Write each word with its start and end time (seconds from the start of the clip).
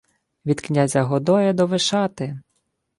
—Від 0.45 0.61
князя 0.61 1.03
Годоя 1.03 1.53
до 1.53 1.67
Вишати! 1.67 2.39